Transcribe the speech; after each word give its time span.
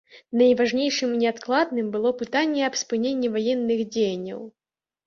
Найважнейшым 0.41 1.09
і 1.17 1.19
неадкладным 1.25 1.93
было 1.97 2.15
пытанне 2.25 2.67
аб 2.71 2.81
спыненні 2.85 3.35
ваенных 3.39 3.89
дзеянняў. 3.97 4.47